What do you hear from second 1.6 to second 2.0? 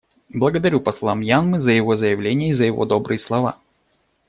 его